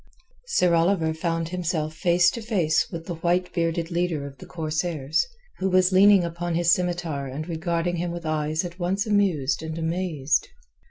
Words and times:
Sir 0.47 0.73
Oliver 0.73 1.13
found 1.13 1.49
himself 1.49 1.93
face 1.93 2.31
to 2.31 2.41
face 2.41 2.89
with 2.89 3.05
the 3.05 3.13
white 3.17 3.53
bearded 3.53 3.91
leader 3.91 4.25
of 4.25 4.39
the 4.39 4.47
corsairs, 4.47 5.27
who 5.59 5.69
was 5.69 5.91
leaning 5.91 6.23
upon 6.23 6.55
his 6.55 6.71
scimitar 6.71 7.27
and 7.27 7.47
regarding 7.47 7.97
him 7.97 8.09
with 8.09 8.25
eyes 8.25 8.65
at 8.65 8.79
once 8.79 9.05
amused 9.05 9.61
and 9.61 9.77
amazed. 9.77 10.47